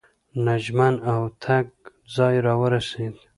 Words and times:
نمجن 0.45 0.93
او 1.11 1.21
تنګ 1.43 1.67
ځای 2.15 2.35
راورسېد. 2.45 3.15